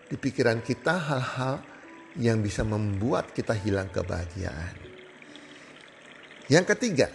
di 0.10 0.18
pikiran 0.18 0.62
kita 0.66 0.96
hal-hal 0.98 1.73
yang 2.20 2.42
bisa 2.46 2.62
membuat 2.62 3.34
kita 3.34 3.58
hilang 3.58 3.90
kebahagiaan. 3.90 4.76
Yang 6.52 6.66
ketiga, 6.76 7.08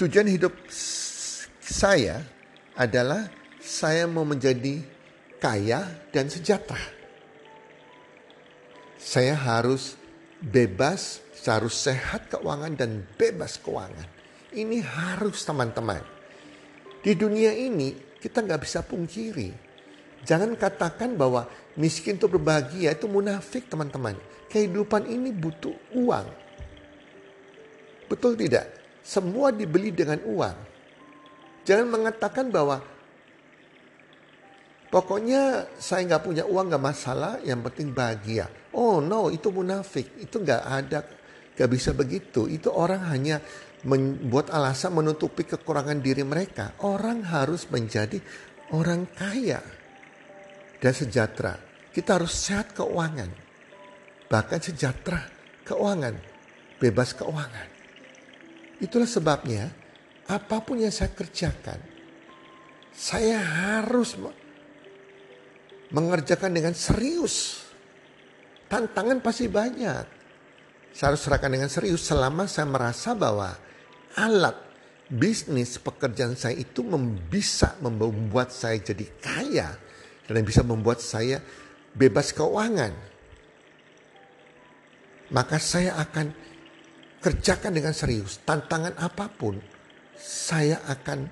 tujuan 0.00 0.28
hidup 0.30 0.54
saya 1.60 2.24
adalah 2.78 3.28
saya 3.60 4.08
mau 4.08 4.24
menjadi 4.24 4.80
kaya 5.36 5.84
dan 6.14 6.30
sejahtera. 6.32 6.80
Saya 9.00 9.34
harus 9.34 9.96
bebas, 10.40 11.20
harus 11.44 11.74
sehat 11.74 12.30
keuangan 12.30 12.76
dan 12.78 13.04
bebas 13.18 13.58
keuangan. 13.60 14.06
Ini 14.54 14.78
harus 14.84 15.42
teman-teman. 15.42 16.00
Di 17.00 17.16
dunia 17.16 17.52
ini 17.56 17.96
kita 18.20 18.44
nggak 18.44 18.60
bisa 18.60 18.84
pungkiri 18.84 19.70
Jangan 20.24 20.52
katakan 20.56 21.16
bahwa 21.16 21.48
miskin 21.78 22.18
untuk 22.18 22.38
berbahagia 22.38 22.94
itu 22.94 23.06
munafik 23.06 23.70
teman-teman. 23.70 24.18
Kehidupan 24.50 25.06
ini 25.06 25.30
butuh 25.30 25.74
uang. 25.94 26.26
Betul 28.10 28.34
tidak? 28.34 28.66
Semua 29.06 29.54
dibeli 29.54 29.94
dengan 29.94 30.18
uang. 30.26 30.56
Jangan 31.62 31.86
mengatakan 31.86 32.50
bahwa 32.50 32.82
pokoknya 34.90 35.70
saya 35.78 36.02
nggak 36.10 36.24
punya 36.26 36.44
uang 36.48 36.66
nggak 36.66 36.82
masalah, 36.82 37.38
yang 37.46 37.62
penting 37.62 37.94
bahagia. 37.94 38.50
Oh 38.74 38.98
no, 38.98 39.30
itu 39.30 39.54
munafik. 39.54 40.18
Itu 40.18 40.42
nggak 40.42 40.62
ada, 40.66 41.06
nggak 41.54 41.70
bisa 41.70 41.94
begitu. 41.94 42.50
Itu 42.50 42.74
orang 42.74 43.06
hanya 43.06 43.38
membuat 43.86 44.50
alasan 44.50 44.98
menutupi 44.98 45.46
kekurangan 45.46 46.02
diri 46.02 46.26
mereka. 46.26 46.74
Orang 46.82 47.22
harus 47.22 47.70
menjadi 47.70 48.18
orang 48.74 49.06
kaya 49.14 49.62
dan 50.80 50.92
sejahtera. 50.96 51.54
Kita 51.92 52.16
harus 52.16 52.32
sehat 52.32 52.72
keuangan. 52.72 53.28
Bahkan 54.26 54.60
sejahtera 54.64 55.20
keuangan. 55.68 56.16
Bebas 56.80 57.12
keuangan. 57.12 57.68
Itulah 58.80 59.06
sebabnya 59.06 59.68
apa 60.24 60.64
pun 60.64 60.80
yang 60.80 60.90
saya 60.90 61.12
kerjakan. 61.12 61.76
Saya 62.90 63.38
harus 63.38 64.16
mengerjakan 65.92 66.50
dengan 66.56 66.72
serius. 66.72 67.68
Tantangan 68.70 69.20
pasti 69.20 69.50
banyak. 69.50 70.06
Saya 70.90 71.14
harus 71.14 71.22
serahkan 71.22 71.52
dengan 71.52 71.70
serius 71.70 72.02
selama 72.02 72.48
saya 72.48 72.66
merasa 72.66 73.14
bahwa 73.14 73.54
alat 74.18 74.56
bisnis 75.10 75.78
pekerjaan 75.78 76.38
saya 76.38 76.54
itu 76.54 76.86
bisa 77.30 77.74
membuat 77.82 78.54
saya 78.54 78.78
jadi 78.78 79.06
kaya 79.18 79.68
dan 80.30 80.38
yang 80.38 80.46
bisa 80.46 80.62
membuat 80.62 81.02
saya 81.02 81.42
bebas 81.90 82.30
keuangan. 82.30 82.94
Maka 85.34 85.58
saya 85.58 85.98
akan 85.98 86.30
kerjakan 87.18 87.74
dengan 87.74 87.90
serius. 87.90 88.38
Tantangan 88.46 88.94
apa 88.94 89.26
pun 89.26 89.58
saya 90.14 90.86
akan 90.86 91.26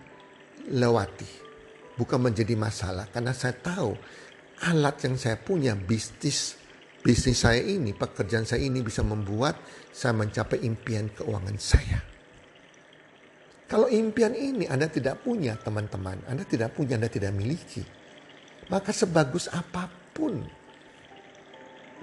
lewati. 0.75 1.47
Bukan 1.95 2.19
menjadi 2.19 2.59
masalah 2.59 3.07
karena 3.15 3.31
saya 3.31 3.55
tahu 3.55 3.95
alat 4.67 4.99
yang 5.07 5.15
saya 5.15 5.39
punya 5.39 5.79
bisnis 5.79 6.59
bisnis 6.99 7.39
saya 7.39 7.63
ini, 7.63 7.95
pekerjaan 7.95 8.43
saya 8.43 8.67
ini 8.67 8.83
bisa 8.83 9.07
membuat 9.07 9.63
saya 9.95 10.11
mencapai 10.19 10.59
impian 10.67 11.07
keuangan 11.15 11.55
saya. 11.55 12.03
Kalau 13.71 13.87
impian 13.87 14.35
ini 14.35 14.67
Anda 14.67 14.91
tidak 14.91 15.23
punya, 15.23 15.55
teman-teman, 15.55 16.27
Anda 16.27 16.43
tidak 16.43 16.75
punya, 16.75 16.99
Anda 16.99 17.07
tidak 17.07 17.31
miliki 17.39 17.99
maka 18.69 18.93
sebagus 18.93 19.49
apa 19.49 19.89
pun 20.13 20.45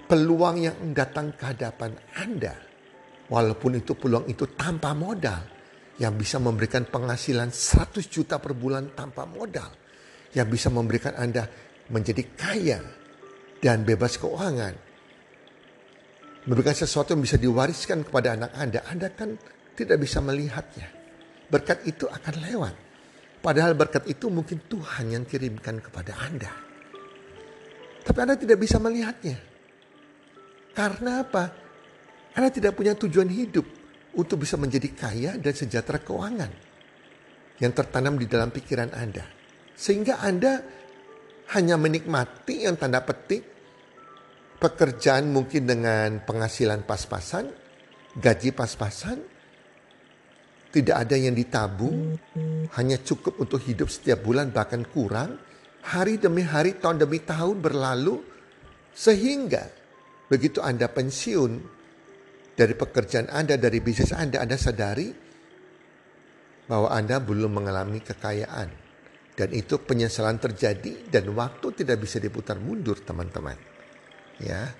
peluang 0.05 0.57
yang 0.61 0.77
datang 0.93 1.33
ke 1.33 1.53
hadapan 1.53 1.97
Anda, 2.17 2.53
walaupun 3.29 3.81
itu 3.81 3.97
peluang 3.97 4.29
itu 4.29 4.45
tanpa 4.53 4.93
modal, 4.93 5.41
yang 5.97 6.13
bisa 6.19 6.37
memberikan 6.37 6.85
penghasilan 6.85 7.49
100 7.49 8.05
juta 8.11 8.37
per 8.37 8.53
bulan 8.53 8.93
tanpa 8.93 9.25
modal, 9.25 9.71
yang 10.35 10.45
bisa 10.51 10.69
memberikan 10.69 11.15
Anda 11.17 11.47
menjadi 11.89 12.23
kaya 12.35 12.79
dan 13.61 13.81
bebas 13.81 14.21
keuangan, 14.21 14.73
memberikan 16.45 16.75
sesuatu 16.77 17.17
yang 17.17 17.23
bisa 17.25 17.41
diwariskan 17.41 18.05
kepada 18.05 18.37
anak 18.37 18.51
Anda, 18.53 18.79
Anda 18.85 19.07
kan 19.13 19.39
tidak 19.73 19.97
bisa 20.01 20.21
melihatnya. 20.21 20.87
Berkat 21.45 21.85
itu 21.85 22.09
akan 22.09 22.35
lewat. 22.41 22.84
Padahal 23.45 23.77
berkat 23.77 24.09
itu 24.09 24.25
mungkin 24.33 24.65
Tuhan 24.65 25.13
yang 25.13 25.21
kirimkan 25.29 25.77
kepada 25.77 26.17
Anda. 26.17 26.49
Tapi 28.01 28.17
Anda 28.17 28.41
tidak 28.41 28.57
bisa 28.57 28.81
melihatnya. 28.81 29.37
Karena 30.73 31.21
apa? 31.21 31.43
Anda 32.33 32.49
tidak 32.49 32.73
punya 32.73 32.97
tujuan 32.97 33.29
hidup 33.29 33.69
untuk 34.17 34.41
bisa 34.41 34.57
menjadi 34.57 34.89
kaya 34.97 35.31
dan 35.37 35.53
sejahtera 35.53 36.01
keuangan 36.01 36.49
yang 37.61 37.69
tertanam 37.69 38.17
di 38.17 38.25
dalam 38.25 38.49
pikiran 38.49 38.89
Anda. 38.97 39.29
Sehingga 39.77 40.25
Anda 40.25 40.65
hanya 41.53 41.77
menikmati 41.77 42.65
yang 42.65 42.81
tanda 42.81 43.05
petik 43.05 43.45
pekerjaan 44.57 45.29
mungkin 45.29 45.69
dengan 45.69 46.17
penghasilan 46.25 46.81
pas-pasan, 46.81 47.53
gaji 48.17 48.49
pas-pasan, 48.57 49.34
tidak 50.75 51.07
ada 51.07 51.15
yang 51.15 51.31
ditabung, 51.31 52.19
hanya 52.75 52.99
cukup 52.99 53.39
untuk 53.39 53.63
hidup 53.63 53.87
setiap 53.87 54.19
bulan 54.27 54.51
bahkan 54.51 54.83
kurang. 54.83 55.39
Hari 55.87 56.19
demi 56.19 56.43
hari, 56.43 56.75
tahun 56.75 57.07
demi 57.07 57.23
tahun 57.23 57.63
berlalu 57.63 58.19
sehingga 58.91 59.71
begitu 60.27 60.59
Anda 60.59 60.91
pensiun 60.91 61.51
dari 62.59 62.73
pekerjaan 62.75 63.31
Anda, 63.31 63.55
dari 63.55 63.79
bisnis 63.79 64.11
Anda, 64.11 64.43
Anda 64.43 64.59
sadari 64.59 65.07
bahwa 66.67 66.91
Anda 66.91 67.23
belum 67.23 67.63
mengalami 67.63 68.03
kekayaan. 68.03 68.83
Dan 69.35 69.51
itu 69.51 69.79
penyesalan 69.79 70.39
terjadi 70.39 71.11
dan 71.11 71.27
waktu 71.35 71.83
tidak 71.83 72.07
bisa 72.07 72.23
diputar 72.23 72.55
mundur 72.55 72.99
teman-teman. 73.03 73.59
Ya. 74.39 74.71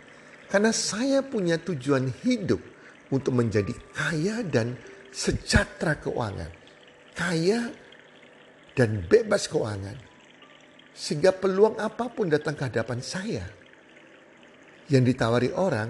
Karena 0.48 0.72
saya 0.72 1.20
punya 1.28 1.60
tujuan 1.60 2.08
hidup 2.24 2.64
untuk 3.12 3.36
menjadi 3.36 3.76
kaya 3.92 4.48
dan 4.48 4.80
sejahtera 5.16 5.96
keuangan. 5.96 6.52
Kaya 7.16 7.72
dan 8.76 9.08
bebas 9.08 9.48
keuangan. 9.48 9.96
Sehingga 10.92 11.32
peluang 11.32 11.80
apa 11.80 12.12
pun 12.12 12.28
datang 12.28 12.60
ke 12.60 12.68
hadapan 12.68 13.00
saya. 13.00 13.48
Yang 14.92 15.16
ditawari 15.16 15.52
orang, 15.56 15.90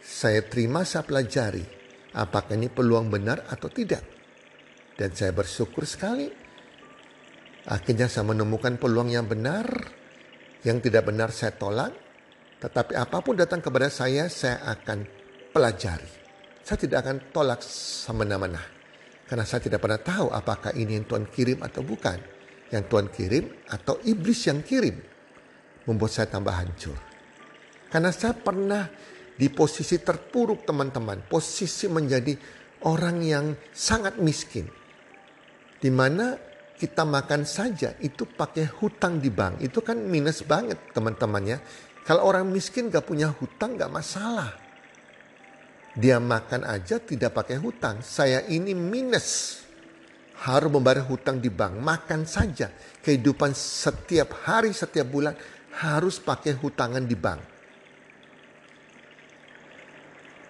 saya 0.00 0.40
terima, 0.48 0.88
saya 0.88 1.04
pelajari. 1.04 1.64
Apakah 2.16 2.56
ini 2.56 2.72
peluang 2.72 3.12
benar 3.12 3.44
atau 3.52 3.68
tidak. 3.68 4.04
Dan 4.96 5.12
saya 5.12 5.36
bersyukur 5.36 5.84
sekali. 5.84 6.28
Akhirnya 7.68 8.08
saya 8.08 8.24
menemukan 8.28 8.80
peluang 8.80 9.12
yang 9.12 9.28
benar. 9.28 9.64
Yang 10.64 10.88
tidak 10.88 11.08
benar 11.08 11.28
saya 11.32 11.52
tolak. 11.56 11.92
Tetapi 12.60 12.96
apa 12.96 13.20
pun 13.20 13.36
datang 13.36 13.60
kepada 13.60 13.92
saya, 13.92 14.28
saya 14.32 14.64
akan 14.64 15.04
pelajari. 15.52 16.23
Saya 16.64 16.80
tidak 16.80 17.04
akan 17.04 17.16
tolak 17.28 17.60
semena-mena. 17.60 18.64
Karena 19.28 19.44
saya 19.44 19.68
tidak 19.68 19.84
pernah 19.84 20.00
tahu 20.00 20.32
apakah 20.32 20.72
ini 20.72 20.96
yang 20.96 21.04
Tuhan 21.04 21.28
kirim 21.28 21.60
atau 21.60 21.84
bukan. 21.84 22.16
Yang 22.72 22.84
Tuhan 22.88 23.06
kirim 23.12 23.44
atau 23.68 24.00
iblis 24.08 24.40
yang 24.48 24.64
kirim. 24.64 24.96
Membuat 25.84 26.16
saya 26.16 26.32
tambah 26.32 26.56
hancur. 26.56 26.96
Karena 27.92 28.08
saya 28.08 28.32
pernah 28.32 28.88
di 29.36 29.52
posisi 29.52 30.00
terpuruk 30.00 30.64
teman-teman. 30.64 31.28
Posisi 31.28 31.84
menjadi 31.84 32.32
orang 32.88 33.20
yang 33.20 33.46
sangat 33.68 34.16
miskin. 34.16 34.64
Di 35.76 35.92
mana 35.92 36.32
kita 36.80 37.04
makan 37.04 37.44
saja 37.44 37.92
itu 38.00 38.24
pakai 38.24 38.72
hutang 38.80 39.20
di 39.20 39.28
bank. 39.28 39.60
Itu 39.60 39.84
kan 39.84 40.00
minus 40.00 40.40
banget 40.48 40.96
teman-temannya. 40.96 41.60
Kalau 42.08 42.24
orang 42.24 42.48
miskin 42.48 42.88
gak 42.88 43.04
punya 43.04 43.28
hutang 43.36 43.76
gak 43.76 43.92
masalah. 43.92 44.63
Dia 45.94 46.18
makan 46.18 46.66
aja 46.66 46.98
tidak 46.98 47.38
pakai 47.38 47.58
hutang. 47.62 48.02
Saya 48.02 48.42
ini 48.50 48.74
minus. 48.74 49.62
Harus 50.34 50.68
membayar 50.68 51.06
hutang 51.06 51.38
di 51.38 51.46
bank. 51.48 51.78
Makan 51.78 52.26
saja. 52.26 52.68
Kehidupan 53.00 53.54
setiap 53.54 54.42
hari, 54.42 54.74
setiap 54.74 55.06
bulan 55.06 55.38
harus 55.78 56.18
pakai 56.18 56.58
hutangan 56.58 57.02
di 57.06 57.14
bank. 57.14 57.40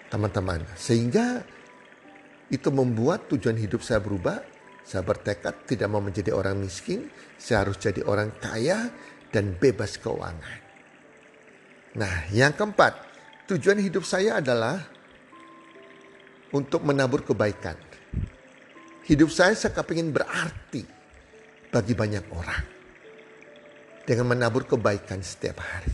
Teman-teman, 0.09 0.62
sehingga 0.78 1.42
itu 2.48 2.68
membuat 2.70 3.26
tujuan 3.28 3.59
hidup 3.59 3.83
saya 3.83 3.98
berubah. 4.00 4.40
Saya 4.85 5.00
bertekad 5.00 5.64
tidak 5.64 5.88
mau 5.88 6.00
menjadi 6.00 6.33
orang 6.33 6.61
miskin. 6.61 7.09
Saya 7.40 7.64
harus 7.64 7.80
jadi 7.80 8.04
orang 8.04 8.33
kaya 8.37 8.92
dan 9.33 9.57
bebas 9.57 9.96
keuangan. 9.98 10.61
Nah, 11.98 12.30
yang 12.30 12.54
keempat, 12.54 12.94
tujuan 13.50 13.80
hidup 13.80 14.07
saya 14.07 14.38
adalah 14.38 14.93
untuk 16.55 16.87
menabur 16.87 17.27
kebaikan. 17.27 17.75
Hidup 19.05 19.29
saya 19.29 19.53
saya 19.59 19.75
kepingin 19.75 20.14
berarti 20.14 20.87
bagi 21.69 21.93
banyak 21.93 22.25
orang. 22.31 22.64
Dengan 24.07 24.37
menabur 24.37 24.64
kebaikan 24.64 25.21
setiap 25.21 25.61
hari. 25.61 25.93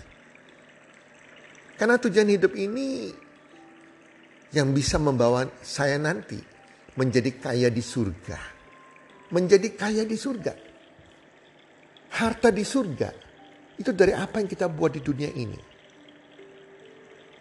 Karena 1.80 1.96
tujuan 1.96 2.28
hidup 2.28 2.52
ini 2.58 3.08
yang 4.52 4.74
bisa 4.76 5.00
membawa 5.00 5.48
saya 5.64 5.96
nanti 5.96 6.36
menjadi 6.98 7.30
kaya 7.40 7.68
di 7.72 7.80
surga. 7.80 8.38
Menjadi 9.32 9.68
kaya 9.72 10.02
di 10.04 10.18
surga. 10.18 10.52
Harta 12.20 12.50
di 12.50 12.66
surga. 12.66 13.10
Itu 13.78 13.94
dari 13.96 14.12
apa 14.12 14.42
yang 14.42 14.50
kita 14.50 14.66
buat 14.68 14.92
di 14.92 15.00
dunia 15.00 15.30
ini. 15.32 15.60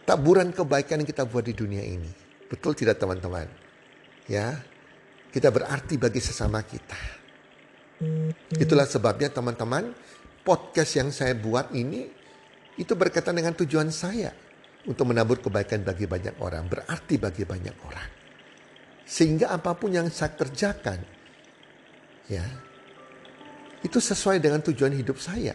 Taburan 0.06 0.54
kebaikan 0.54 1.04
yang 1.04 1.10
kita 1.10 1.26
buat 1.28 1.46
di 1.50 1.54
dunia 1.58 1.84
ini 1.84 2.29
Betul 2.50 2.74
tidak 2.74 2.98
teman-teman? 2.98 3.46
Ya, 4.26 4.58
kita 5.30 5.54
berarti 5.54 6.02
bagi 6.02 6.18
sesama 6.18 6.66
kita. 6.66 6.98
Itulah 8.58 8.90
sebabnya 8.90 9.30
teman-teman, 9.30 9.94
podcast 10.42 10.98
yang 10.98 11.14
saya 11.14 11.38
buat 11.38 11.70
ini 11.78 12.10
itu 12.82 12.94
berkaitan 12.98 13.38
dengan 13.38 13.54
tujuan 13.54 13.94
saya 13.94 14.34
untuk 14.90 15.14
menabur 15.14 15.38
kebaikan 15.44 15.86
bagi 15.86 16.10
banyak 16.10 16.40
orang, 16.42 16.66
berarti 16.66 17.22
bagi 17.22 17.46
banyak 17.46 17.76
orang. 17.86 18.10
Sehingga 19.06 19.54
apa 19.54 19.78
pun 19.78 19.94
yang 19.94 20.08
saya 20.10 20.34
kerjakan, 20.34 21.00
ya, 22.32 22.46
itu 23.84 24.00
sesuai 24.00 24.42
dengan 24.42 24.64
tujuan 24.66 24.96
hidup 24.96 25.20
saya. 25.20 25.54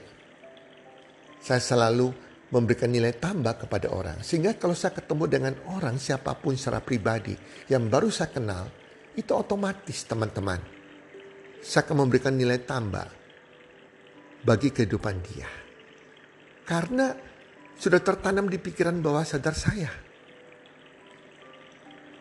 Saya 1.41 1.61
selalu 1.61 2.13
memberikan 2.55 2.87
nilai 2.87 3.19
tambah 3.19 3.67
kepada 3.67 3.91
orang. 3.91 4.23
Sehingga 4.23 4.55
kalau 4.55 4.79
saya 4.79 4.95
ketemu 4.95 5.27
dengan 5.27 5.55
orang 5.75 5.99
siapa 5.99 6.39
pun 6.39 6.55
secara 6.55 6.79
pribadi 6.79 7.35
yang 7.67 7.91
baru 7.91 8.07
saya 8.15 8.31
kenal, 8.31 8.71
itu 9.19 9.35
otomatis 9.35 10.07
teman-teman. 10.07 10.63
Saya 11.59 11.83
akan 11.83 12.07
memberikan 12.07 12.39
nilai 12.39 12.63
tambah 12.63 13.11
bagi 14.47 14.71
kehidupan 14.71 15.17
dia. 15.27 15.51
Karena 16.63 17.11
sudah 17.75 17.99
tertanam 17.99 18.47
di 18.47 18.63
pikiran 18.63 19.03
bawah 19.03 19.27
sadar 19.27 19.57
saya. 19.59 19.91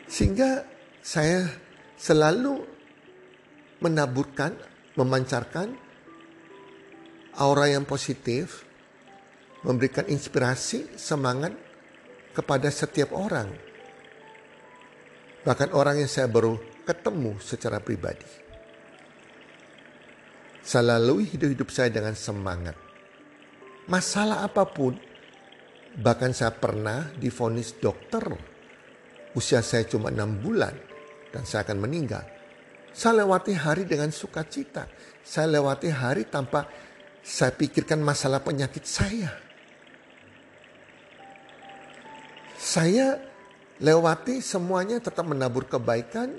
Sehingga 0.09 0.65
saya 0.97 1.45
selalu 1.93 2.57
menaburkan, 3.85 4.57
memancarkan 4.97 5.77
aura 7.37 7.69
yang 7.69 7.85
positif 7.85 8.72
memberikan 9.63 10.05
inspirasi, 10.07 10.99
semangat 10.99 11.55
kepada 12.35 12.67
setiap 12.67 13.15
orang. 13.15 13.51
Bahkan 15.43 15.75
orang 15.75 16.03
yang 16.03 16.11
saya 16.11 16.27
baru 16.27 16.55
ketemu 16.83 17.39
secara 17.39 17.79
pribadi. 17.79 18.27
Saya 20.63 20.95
lalui 20.95 21.27
hidup-hidup 21.27 21.67
saya 21.67 21.91
dengan 21.91 22.15
semangat. 22.15 22.75
Masalah 23.91 24.47
apa 24.47 24.63
pun, 24.63 24.95
bahkan 25.99 26.31
saya 26.31 26.55
pernah 26.55 27.11
difonis 27.19 27.75
dokter. 27.75 28.23
Usia 29.35 29.59
saya 29.59 29.83
cuma 29.83 30.07
enam 30.07 30.39
bulan 30.39 30.71
dan 31.35 31.43
saya 31.43 31.67
akan 31.67 31.83
meninggal. 31.83 32.23
Saya 32.95 33.25
lewati 33.25 33.57
hari 33.57 33.83
dengan 33.83 34.13
sukacita. 34.13 34.87
Saya 35.19 35.59
lewati 35.59 35.89
hari 35.91 36.29
tanpa 36.29 36.69
saya 37.19 37.51
pikirkan 37.51 37.99
masalah 37.99 38.39
penyakit 38.39 38.85
saya. 38.87 39.33
Saya 42.63 43.19
lewati 43.83 44.39
semuanya 44.39 45.03
tetap 45.03 45.27
menabur 45.27 45.67
kebaikan, 45.67 46.31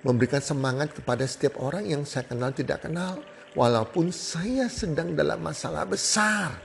memberikan 0.00 0.40
semangat 0.40 0.96
kepada 0.96 1.28
setiap 1.28 1.60
orang 1.60 1.84
yang 1.84 2.08
saya 2.08 2.24
kenal 2.24 2.48
tidak 2.56 2.88
kenal. 2.88 3.20
Walaupun 3.52 4.08
saya 4.08 4.72
sedang 4.72 5.12
dalam 5.12 5.36
masalah 5.44 5.84
besar. 5.84 6.56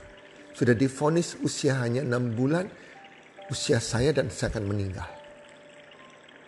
Sudah 0.56 0.72
difonis 0.72 1.36
usia 1.44 1.76
hanya 1.76 2.00
enam 2.00 2.32
bulan, 2.32 2.72
usia 3.52 3.84
saya 3.84 4.16
dan 4.16 4.32
saya 4.32 4.56
akan 4.56 4.64
meninggal. 4.64 5.10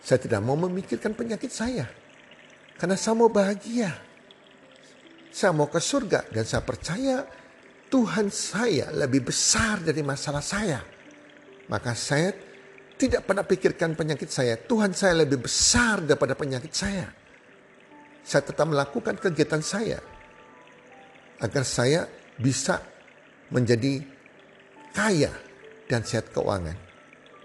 Saya 0.01 0.17
tidak 0.17 0.41
mau 0.41 0.57
memikirkan 0.57 1.13
penyakit 1.13 1.53
saya. 1.53 1.85
Karena 2.81 2.97
saya 2.97 3.13
mau 3.13 3.29
bahagia. 3.29 3.93
Saya 5.29 5.53
mau 5.53 5.69
ke 5.69 5.77
surga 5.77 6.25
dan 6.33 6.49
saya 6.49 6.65
percaya 6.65 7.21
Tuhan 7.93 8.33
saya 8.33 8.89
lebih 8.89 9.29
besar 9.29 9.85
dari 9.85 10.01
masalah 10.01 10.41
saya 10.41 10.81
maka 11.69 11.93
saya 11.93 12.33
tidak 12.99 13.23
pernah 13.23 13.45
pikirkan 13.45 13.95
penyakit 13.95 14.27
saya. 14.27 14.59
Tuhan 14.59 14.91
saya 14.91 15.23
lebih 15.23 15.45
besar 15.45 16.03
daripada 16.03 16.35
penyakit 16.35 16.73
saya. 16.73 17.07
Saya 18.25 18.43
tetap 18.43 18.67
melakukan 18.67 19.15
kegiatan 19.15 19.63
saya. 19.63 20.01
Agar 21.39 21.63
saya 21.63 22.03
bisa 22.35 22.83
menjadi 23.55 24.03
kaya 24.91 25.31
dan 25.87 26.03
sehat 26.03 26.35
keuangan. 26.35 26.75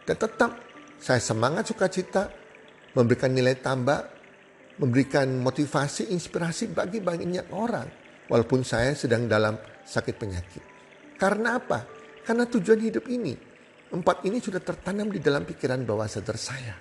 Dan 0.02 0.16
tetap 0.18 0.50
saya 0.98 1.22
semangat 1.22 1.70
sukacita, 1.70 2.26
memberikan 2.98 3.30
nilai 3.30 3.54
tambah, 3.62 4.02
memberikan 4.82 5.38
motivasi, 5.38 6.10
inspirasi 6.10 6.74
bagi 6.74 6.98
banyak 6.98 7.54
orang. 7.54 7.86
Walaupun 8.26 8.66
saya 8.66 8.96
sedang 8.98 9.30
dalam 9.30 9.54
sakit 9.86 10.16
penyakit. 10.18 10.64
Karena 11.14 11.62
apa? 11.62 11.86
Karena 12.26 12.48
tujuan 12.48 12.80
hidup 12.82 13.06
ini 13.06 13.53
Empat 13.94 14.26
ini 14.26 14.42
sudah 14.42 14.58
tertanam 14.58 15.06
di 15.06 15.22
dalam 15.22 15.46
pikiran 15.46 15.86
bawah 15.86 16.10
sadar 16.10 16.34
saya. 16.34 16.74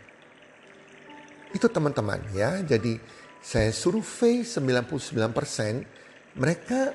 Itu 1.54 1.70
teman-teman 1.70 2.34
ya. 2.34 2.58
Jadi 2.66 2.98
saya 3.38 3.70
survei 3.70 4.42
99% 4.42 6.34
mereka 6.42 6.90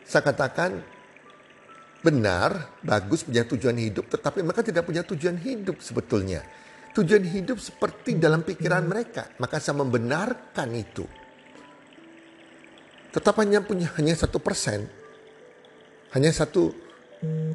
saya 0.00 0.22
katakan 0.24 0.80
benar, 2.00 2.80
bagus 2.80 3.28
punya 3.28 3.44
tujuan 3.44 3.76
hidup, 3.76 4.08
tetapi 4.08 4.40
mereka 4.40 4.64
tidak 4.64 4.88
punya 4.88 5.04
tujuan 5.04 5.36
hidup 5.36 5.84
sebetulnya. 5.84 6.40
Tujuan 6.96 7.28
hidup 7.28 7.60
seperti 7.60 8.16
dalam 8.16 8.40
pikiran 8.40 8.88
mereka, 8.88 9.28
maka 9.36 9.60
saya 9.60 9.76
membenarkan 9.84 10.72
itu. 10.72 11.04
Tetap 13.12 13.36
hanya 13.44 13.60
punya 13.60 13.92
hanya 14.00 14.16
satu 14.16 14.40
persen, 14.40 14.88
hanya 16.16 16.32
satu 16.32 16.72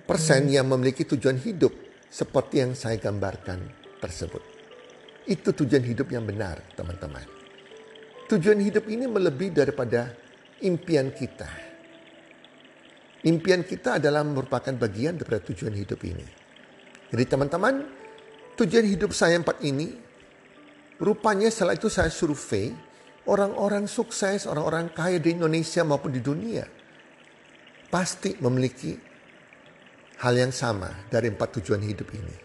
persen 0.05 0.53
yang 0.53 0.69
memiliki 0.69 1.01
tujuan 1.09 1.41
hidup 1.41 1.84
seperti 2.15 2.63
yang 2.63 2.71
saya 2.79 2.95
gambarkan 2.95 3.59
tersebut. 3.99 4.39
Itu 5.27 5.51
tujuan 5.51 5.83
hidup 5.83 6.07
yang 6.15 6.23
benar, 6.23 6.63
teman-teman. 6.79 7.27
Tujuan 8.31 8.63
hidup 8.63 8.87
ini 8.87 9.03
melebihi 9.03 9.51
daripada 9.51 10.15
impian 10.63 11.11
kita. 11.11 11.51
Impian 13.27 13.67
kita 13.67 13.99
adalah 13.99 14.23
merupakan 14.23 14.71
bagian 14.71 15.19
daripada 15.19 15.43
tujuan 15.51 15.75
hidup 15.75 15.99
ini. 16.07 16.23
Jadi 17.11 17.23
teman-teman, 17.27 17.83
tujuan 18.55 18.85
hidup 18.87 19.11
saya 19.11 19.35
empat 19.35 19.59
ini, 19.67 19.91
rupanya 21.03 21.51
setelah 21.51 21.75
itu 21.75 21.91
saya 21.91 22.07
survei, 22.13 22.71
orang-orang 23.27 23.91
sukses, 23.91 24.47
orang-orang 24.47 24.93
kaya 24.93 25.19
di 25.19 25.35
Indonesia 25.35 25.83
maupun 25.83 26.15
di 26.15 26.21
dunia, 26.21 26.63
pasti 27.89 28.37
memiliki 28.39 29.14
hal 30.25 30.33
yang 30.33 30.49
sama 30.49 30.89
dari 31.05 31.29
empat 31.29 31.61
tujuan 31.61 31.85
hidup 31.85 32.09
ini. 32.17 32.35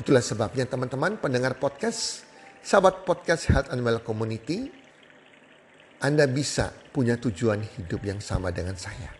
Itulah 0.00 0.24
sebabnya 0.24 0.64
teman-teman 0.64 1.20
pendengar 1.20 1.60
podcast, 1.60 2.24
sahabat 2.64 3.04
podcast 3.04 3.52
Health 3.52 3.68
and 3.68 3.84
Well 3.84 4.00
Community, 4.00 4.72
Anda 6.00 6.24
bisa 6.24 6.72
punya 6.96 7.20
tujuan 7.20 7.60
hidup 7.60 8.00
yang 8.08 8.24
sama 8.24 8.48
dengan 8.48 8.76
saya. 8.80 9.12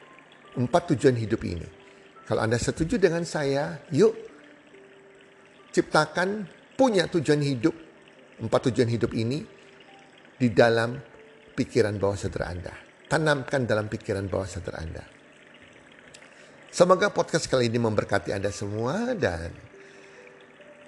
Empat 0.57 0.97
tujuan 0.97 1.21
hidup 1.21 1.45
ini. 1.45 1.69
Kalau 2.25 2.41
Anda 2.41 2.57
setuju 2.57 2.97
dengan 2.97 3.29
saya, 3.29 3.77
yuk 3.93 4.17
ciptakan 5.77 6.49
punya 6.73 7.05
tujuan 7.13 7.45
hidup, 7.45 7.77
empat 8.41 8.73
tujuan 8.73 8.89
hidup 8.89 9.13
ini 9.13 9.45
di 10.41 10.49
dalam 10.53 10.97
pikiran 11.53 12.01
bawah 12.01 12.17
sadar 12.17 12.49
Anda. 12.49 12.73
Tanamkan 13.13 13.69
dalam 13.69 13.93
pikiran 13.93 14.25
bawah 14.25 14.49
sadar 14.49 14.81
Anda. 14.81 15.16
Semoga 16.77 17.09
podcast 17.09 17.49
kali 17.49 17.73
ini 17.73 17.81
memberkati 17.81 18.37
Anda 18.37 18.53
semua 18.53 19.17
dan 19.17 19.49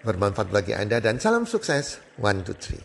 bermanfaat 0.04 0.52
bagi 0.52 0.76
Anda 0.76 1.00
dan 1.00 1.16
salam 1.16 1.48
sukses. 1.48 1.96
One, 2.20 2.44
two, 2.44 2.52
three. 2.52 2.84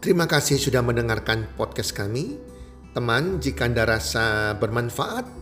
Terima 0.00 0.24
kasih 0.24 0.56
sudah 0.56 0.80
mendengarkan 0.80 1.44
podcast 1.60 1.92
kami. 1.92 2.40
Teman, 2.96 3.36
jika 3.44 3.68
Anda 3.68 3.84
rasa 3.84 4.56
bermanfaat 4.56 5.41